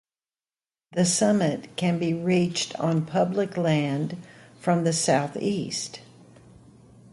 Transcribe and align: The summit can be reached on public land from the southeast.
The 0.93 1.05
summit 1.05 1.75
can 1.75 1.99
be 1.99 2.11
reached 2.11 2.73
on 2.79 3.05
public 3.05 3.55
land 3.55 4.17
from 4.59 4.83
the 4.83 4.93
southeast. 4.93 5.99